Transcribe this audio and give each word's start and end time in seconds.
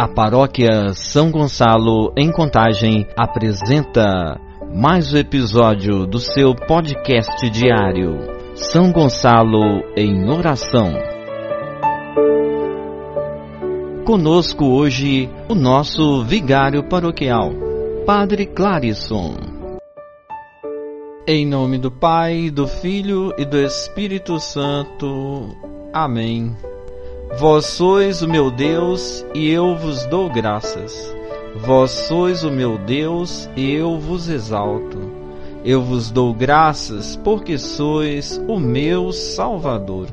A 0.00 0.08
paróquia 0.08 0.94
São 0.94 1.30
Gonçalo, 1.30 2.10
em 2.16 2.32
Contagem, 2.32 3.06
apresenta 3.14 4.40
mais 4.74 5.12
um 5.12 5.18
episódio 5.18 6.06
do 6.06 6.18
seu 6.18 6.54
podcast 6.54 7.50
diário, 7.50 8.16
São 8.54 8.90
Gonçalo 8.92 9.82
em 9.94 10.26
Oração. 10.26 10.94
Conosco 14.06 14.64
hoje 14.64 15.28
o 15.50 15.54
nosso 15.54 16.24
vigário 16.24 16.82
paroquial, 16.82 17.50
Padre 18.06 18.46
Clarisson. 18.46 19.36
Em 21.26 21.46
nome 21.46 21.76
do 21.76 21.90
Pai, 21.90 22.48
do 22.48 22.66
Filho 22.66 23.34
e 23.36 23.44
do 23.44 23.58
Espírito 23.58 24.40
Santo. 24.40 25.54
Amém. 25.92 26.56
Vós 27.38 27.66
sois 27.66 28.22
o 28.22 28.28
meu 28.28 28.50
Deus 28.50 29.24
e 29.32 29.50
eu 29.50 29.76
vos 29.76 30.04
dou 30.06 30.28
graças. 30.28 31.14
Vós 31.56 31.90
sois 31.92 32.42
o 32.42 32.50
meu 32.50 32.76
Deus 32.76 33.48
e 33.56 33.72
eu 33.72 33.98
vos 33.98 34.28
exalto. 34.28 34.98
Eu 35.64 35.80
vos 35.80 36.10
dou 36.10 36.34
graças 36.34 37.16
porque 37.16 37.56
sois 37.56 38.36
o 38.48 38.58
meu 38.58 39.12
Salvador. 39.12 40.08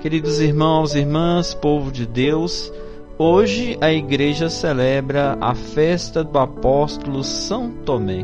Queridos 0.00 0.40
irmãos 0.40 0.94
e 0.94 1.00
irmãs, 1.00 1.54
povo 1.54 1.90
de 1.90 2.06
Deus, 2.06 2.72
hoje 3.18 3.76
a 3.80 3.92
igreja 3.92 4.48
celebra 4.48 5.36
a 5.40 5.54
festa 5.54 6.22
do 6.22 6.38
apóstolo 6.38 7.24
São 7.24 7.70
Tomé. 7.84 8.22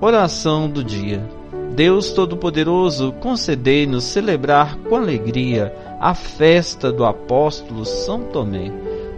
Oração 0.00 0.68
do 0.68 0.82
dia. 0.82 1.41
Deus 1.74 2.10
Todo-Poderoso, 2.12 3.12
concedei-nos 3.20 4.04
celebrar 4.04 4.76
com 4.76 4.94
alegria 4.94 5.74
a 5.98 6.14
festa 6.14 6.92
do 6.92 7.04
apóstolo 7.04 7.84
São 7.86 8.24
Tomé, 8.24 8.70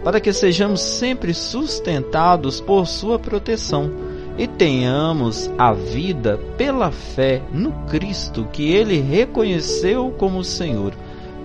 para 0.03 0.21
que 0.21 0.31
sejamos 0.31 0.81
sempre 0.81 1.33
sustentados 1.33 2.61
por 2.61 2.87
sua 2.87 3.19
proteção 3.19 3.91
e 4.37 4.47
tenhamos 4.47 5.49
a 5.57 5.73
vida 5.73 6.39
pela 6.57 6.91
fé 6.91 7.41
no 7.51 7.71
Cristo 7.87 8.47
que 8.51 8.71
ele 8.71 8.99
reconheceu 8.99 10.13
como 10.17 10.43
Senhor. 10.43 10.93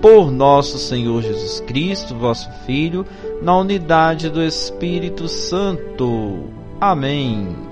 Por 0.00 0.30
nosso 0.30 0.78
Senhor 0.78 1.22
Jesus 1.22 1.60
Cristo, 1.60 2.14
vosso 2.14 2.50
Filho, 2.64 3.04
na 3.42 3.56
unidade 3.56 4.30
do 4.30 4.42
Espírito 4.42 5.28
Santo. 5.28 6.44
Amém. 6.80 7.69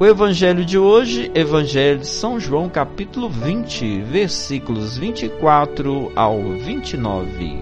O 0.00 0.06
evangelho 0.06 0.64
de 0.64 0.78
hoje, 0.78 1.28
Evangelho 1.34 1.98
de 1.98 2.06
São 2.06 2.38
João, 2.38 2.68
capítulo 2.68 3.28
20, 3.28 4.02
versículos 4.02 4.96
24 4.96 6.12
ao 6.14 6.40
29. 6.40 7.60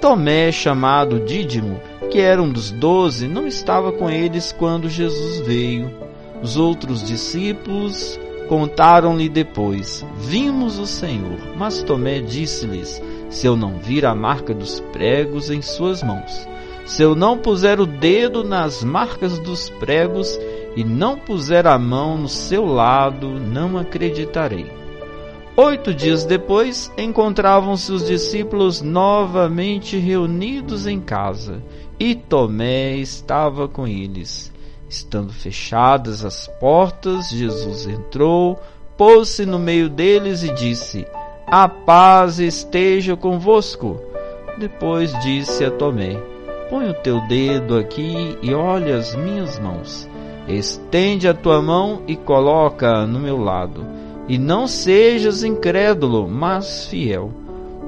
Tomé, 0.00 0.50
chamado 0.50 1.20
Dídimo, 1.20 1.80
que 2.10 2.18
era 2.18 2.42
um 2.42 2.50
dos 2.50 2.72
doze, 2.72 3.28
não 3.28 3.46
estava 3.46 3.92
com 3.92 4.10
eles 4.10 4.50
quando 4.50 4.88
Jesus 4.88 5.46
veio. 5.46 5.92
Os 6.42 6.56
outros 6.56 7.06
discípulos 7.06 8.18
contaram-lhe 8.48 9.28
depois: 9.28 10.04
Vimos 10.16 10.76
o 10.80 10.86
Senhor. 10.86 11.38
Mas 11.56 11.84
Tomé 11.84 12.18
disse-lhes: 12.18 13.00
Se 13.30 13.46
eu 13.46 13.56
não 13.56 13.78
vir 13.78 14.04
a 14.04 14.12
marca 14.12 14.52
dos 14.52 14.80
pregos 14.92 15.50
em 15.50 15.62
suas 15.62 16.02
mãos, 16.02 16.48
se 16.88 17.02
eu 17.02 17.14
não 17.14 17.36
puser 17.36 17.78
o 17.80 17.86
dedo 17.86 18.42
nas 18.42 18.82
marcas 18.82 19.38
dos 19.38 19.68
pregos 19.68 20.40
e 20.78 20.84
não 20.84 21.18
puser 21.18 21.66
a 21.66 21.76
mão 21.76 22.16
no 22.16 22.28
seu 22.28 22.64
lado, 22.64 23.30
não 23.30 23.76
acreditarei. 23.76 24.70
Oito 25.56 25.92
dias 25.92 26.24
depois, 26.24 26.88
encontravam-se 26.96 27.90
os 27.90 28.06
discípulos 28.06 28.80
novamente 28.80 29.98
reunidos 29.98 30.86
em 30.86 31.00
casa, 31.00 31.60
e 31.98 32.14
Tomé 32.14 32.94
estava 32.94 33.66
com 33.66 33.88
eles. 33.88 34.52
Estando 34.88 35.32
fechadas 35.32 36.24
as 36.24 36.46
portas, 36.60 37.28
Jesus 37.28 37.88
entrou, 37.88 38.62
pôs-se 38.96 39.44
no 39.44 39.58
meio 39.58 39.88
deles 39.88 40.44
e 40.44 40.54
disse: 40.54 41.04
A 41.48 41.68
paz 41.68 42.38
esteja 42.38 43.16
convosco. 43.16 44.00
Depois 44.56 45.12
disse 45.24 45.64
a 45.64 45.72
Tomé: 45.72 46.14
Põe 46.70 46.88
o 46.88 46.94
teu 46.94 47.20
dedo 47.26 47.76
aqui 47.76 48.38
e 48.40 48.54
olha 48.54 48.96
as 48.96 49.16
minhas 49.16 49.58
mãos. 49.58 50.08
Estende 50.48 51.28
a 51.28 51.34
tua 51.34 51.60
mão 51.60 52.02
e 52.06 52.16
coloca 52.16 53.06
no 53.06 53.20
meu 53.20 53.36
lado. 53.36 53.84
E 54.26 54.38
não 54.38 54.66
sejas 54.66 55.44
incrédulo, 55.44 56.26
mas 56.26 56.86
fiel. 56.86 57.30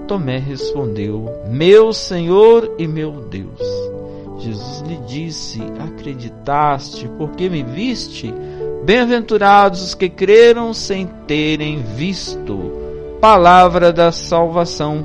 Tomé 0.06 0.38
respondeu: 0.38 1.26
Meu 1.48 1.92
Senhor 1.92 2.74
e 2.78 2.86
meu 2.86 3.12
Deus. 3.12 3.60
Jesus 4.38 4.80
lhe 4.86 4.96
disse: 5.06 5.62
Acreditaste 5.78 7.08
porque 7.16 7.48
me 7.48 7.62
viste? 7.62 8.32
Bem-aventurados 8.84 9.82
os 9.82 9.94
que 9.94 10.08
creram 10.08 10.74
sem 10.74 11.06
terem 11.26 11.82
visto. 11.82 12.58
Palavra 13.20 13.92
da 13.92 14.10
salvação. 14.10 15.04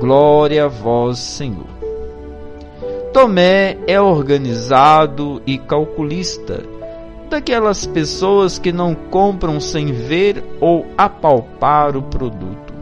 Glória 0.00 0.64
a 0.64 0.68
vós, 0.68 1.18
Senhor. 1.18 1.72
Tomé 3.12 3.76
é 3.86 4.00
organizado 4.00 5.42
e 5.46 5.58
calculista, 5.58 6.62
daquelas 7.32 7.86
pessoas 7.86 8.58
que 8.58 8.70
não 8.70 8.94
compram 8.94 9.58
sem 9.58 9.86
ver 9.86 10.44
ou 10.60 10.86
apalpar 10.98 11.96
o 11.96 12.02
produto. 12.02 12.74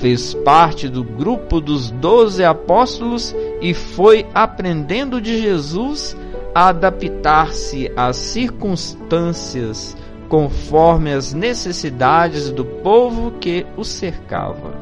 Fez 0.00 0.32
parte 0.32 0.88
do 0.88 1.04
grupo 1.04 1.60
dos 1.60 1.90
doze 1.90 2.42
apóstolos 2.42 3.34
e 3.60 3.74
foi 3.74 4.26
aprendendo 4.34 5.20
de 5.20 5.38
Jesus 5.38 6.16
a 6.54 6.68
adaptar-se 6.68 7.92
às 7.94 8.16
circunstâncias 8.16 9.94
conforme 10.30 11.12
as 11.12 11.34
necessidades 11.34 12.50
do 12.50 12.64
povo 12.64 13.32
que 13.32 13.66
o 13.76 13.84
cercava. 13.84 14.72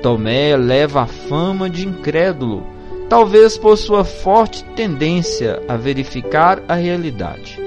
Tomé 0.00 0.56
leva 0.56 1.02
a 1.02 1.06
fama 1.06 1.68
de 1.68 1.86
incrédulo 1.86 2.74
talvez 3.08 3.58
por 3.58 3.76
sua 3.76 4.04
forte 4.04 4.64
tendência 4.76 5.62
a 5.68 5.76
verificar 5.76 6.62
a 6.68 6.74
realidade. 6.74 7.63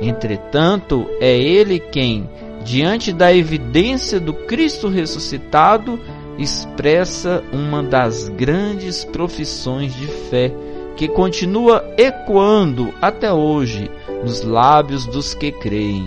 Entretanto, 0.00 1.08
é 1.20 1.36
ele 1.36 1.78
quem, 1.78 2.28
diante 2.64 3.12
da 3.12 3.34
evidência 3.34 4.20
do 4.20 4.32
Cristo 4.32 4.88
ressuscitado, 4.88 5.98
expressa 6.38 7.42
uma 7.52 7.82
das 7.82 8.28
grandes 8.28 9.04
profissões 9.04 9.94
de 9.94 10.06
fé 10.06 10.52
que 10.96 11.08
continua 11.08 11.84
ecoando 11.96 12.92
até 13.00 13.32
hoje 13.32 13.90
nos 14.22 14.42
lábios 14.42 15.06
dos 15.06 15.34
que 15.34 15.50
creem: 15.52 16.06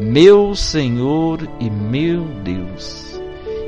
Meu 0.00 0.54
Senhor 0.54 1.40
e 1.60 1.70
meu 1.70 2.24
Deus. 2.42 3.20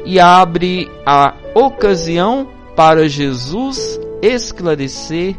E 0.04 0.18
abre 0.18 0.90
a 1.04 1.34
ocasião 1.54 2.48
para 2.74 3.08
Jesus 3.08 4.00
esclarecer 4.22 5.36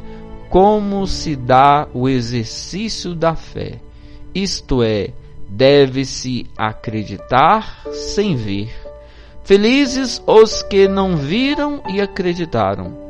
como 0.50 1.06
se 1.07 1.35
dá 1.35 1.88
o 1.94 2.09
exercício 2.09 3.13
da 3.13 3.35
fé, 3.35 3.79
isto 4.34 4.84
é, 4.84 5.09
deve-se 5.47 6.45
acreditar 6.57 7.84
sem 7.91 8.35
ver. 8.35 8.69
Felizes 9.44 10.22
os 10.28 10.62
que 10.62 10.88
não 10.88 11.17
viram 11.17 11.81
e 11.90 12.00
acreditaram. 12.00 13.09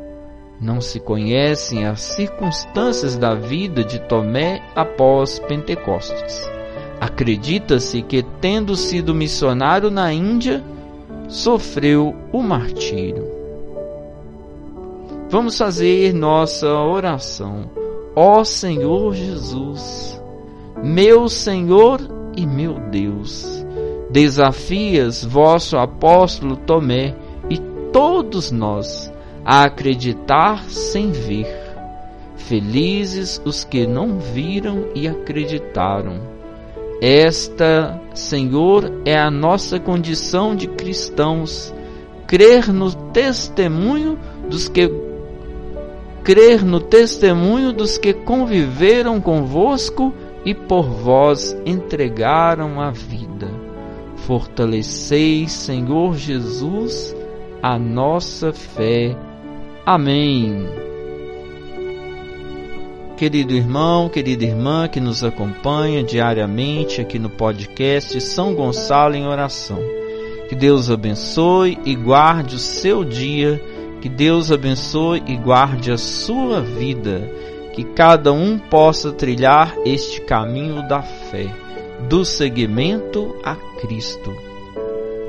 Não 0.60 0.80
se 0.80 1.00
conhecem 1.00 1.86
as 1.86 2.00
circunstâncias 2.00 3.16
da 3.16 3.34
vida 3.34 3.82
de 3.82 3.98
Tomé 3.98 4.62
após 4.74 5.38
Pentecostes. 5.38 6.50
Acredita-se 7.00 8.02
que, 8.02 8.22
tendo 8.22 8.76
sido 8.76 9.14
missionário 9.14 9.90
na 9.90 10.12
Índia, 10.12 10.62
sofreu 11.28 12.14
o 12.30 12.42
martírio. 12.42 13.26
Vamos 15.30 15.56
fazer 15.56 16.12
nossa 16.12 16.68
oração. 16.68 17.70
Ó 18.14 18.44
Senhor 18.44 19.14
Jesus, 19.14 20.19
meu 20.82 21.28
Senhor 21.28 22.00
e 22.36 22.46
meu 22.46 22.74
Deus, 22.90 23.64
desafias 24.10 25.24
vosso 25.24 25.76
apóstolo 25.76 26.56
Tomé 26.56 27.14
e 27.48 27.58
todos 27.92 28.50
nós 28.50 29.12
a 29.44 29.64
acreditar 29.64 30.64
sem 30.68 31.10
ver. 31.10 31.46
Felizes 32.36 33.40
os 33.44 33.62
que 33.62 33.86
não 33.86 34.18
viram 34.18 34.86
e 34.94 35.06
acreditaram. 35.06 36.20
Esta, 37.00 38.00
Senhor, 38.14 38.90
é 39.04 39.18
a 39.18 39.30
nossa 39.30 39.78
condição 39.78 40.54
de 40.54 40.66
cristãos, 40.66 41.72
crer 42.26 42.72
no 42.72 42.92
testemunho 42.92 44.18
dos 44.48 44.68
que 44.68 44.90
crer 46.22 46.62
no 46.64 46.80
testemunho 46.80 47.72
dos 47.72 47.96
que 47.96 48.12
conviveram 48.12 49.20
convosco 49.20 50.12
e 50.44 50.54
por 50.54 50.84
vós 50.84 51.56
entregaram 51.66 52.80
a 52.80 52.90
vida. 52.90 53.48
Fortalecei, 54.16 55.48
Senhor 55.48 56.16
Jesus, 56.16 57.14
a 57.62 57.78
nossa 57.78 58.52
fé. 58.52 59.16
Amém. 59.84 60.66
Querido 63.16 63.52
irmão, 63.52 64.08
querida 64.08 64.44
irmã 64.44 64.88
que 64.88 64.98
nos 64.98 65.22
acompanha 65.22 66.02
diariamente 66.02 67.02
aqui 67.02 67.18
no 67.18 67.28
podcast 67.28 68.18
São 68.20 68.54
Gonçalo 68.54 69.14
em 69.14 69.26
Oração. 69.26 69.78
Que 70.48 70.54
Deus 70.54 70.90
abençoe 70.90 71.78
e 71.84 71.94
guarde 71.94 72.56
o 72.56 72.58
seu 72.58 73.04
dia, 73.04 73.62
que 74.00 74.08
Deus 74.08 74.50
abençoe 74.50 75.22
e 75.26 75.36
guarde 75.36 75.92
a 75.92 75.98
sua 75.98 76.62
vida, 76.62 77.30
que 77.80 77.84
cada 77.94 78.30
um 78.30 78.58
possa 78.58 79.10
trilhar 79.10 79.74
este 79.86 80.20
caminho 80.20 80.86
da 80.86 81.00
fé, 81.00 81.46
do 82.10 82.26
seguimento 82.26 83.34
a 83.42 83.56
Cristo. 83.80 84.36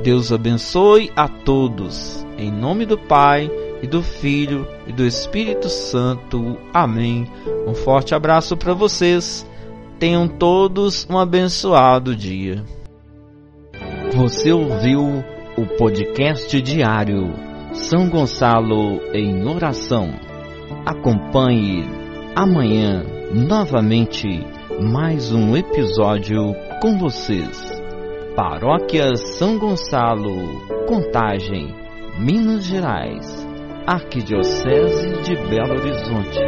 Deus 0.04 0.34
abençoe 0.34 1.10
a 1.16 1.30
todos, 1.30 2.26
em 2.38 2.52
nome 2.52 2.86
do 2.86 2.98
Pai 2.98 3.50
e 3.82 3.88
do 3.88 4.04
Filho 4.04 4.68
e 4.86 4.92
do 4.92 5.06
Espírito 5.06 5.70
Santo. 5.70 6.58
Amém. 6.74 7.26
Um 7.66 7.74
forte 7.74 8.14
abraço 8.14 8.58
para 8.58 8.74
vocês. 8.74 9.48
Tenham 9.98 10.28
todos 10.28 11.08
um 11.10 11.18
abençoado 11.18 12.14
dia. 12.14 12.66
Você 14.14 14.52
ouviu 14.52 15.24
o 15.58 15.66
podcast 15.78 16.62
diário 16.62 17.34
São 17.72 18.10
Gonçalo 18.10 19.00
em 19.14 19.48
Oração. 19.48 20.10
Acompanhe 20.86 22.01
amanhã 22.36 23.04
novamente 23.34 24.28
mais 24.82 25.32
um 25.34 25.56
episódio 25.56 26.56
com 26.82 26.98
vocês. 26.98 27.82
Paróquia 28.36 29.16
São 29.16 29.60
Gonçalo, 29.60 30.66
Contagem, 30.88 31.76
Minas 32.18 32.66
Gerais. 32.66 33.48
Arquidiocese 33.86 35.22
de 35.24 35.36
Belo 35.50 35.74
Horizonte 35.74 36.40